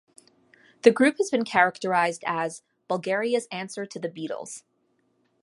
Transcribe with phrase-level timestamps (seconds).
[0.81, 4.63] The group has been characterized as "Bulgaria's answer to The Beatles".